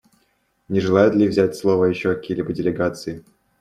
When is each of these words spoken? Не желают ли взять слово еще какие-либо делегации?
Не 0.67 0.79
желают 0.79 1.13
ли 1.13 1.27
взять 1.27 1.55
слово 1.55 1.85
еще 1.85 2.15
какие-либо 2.15 2.53
делегации? 2.53 3.23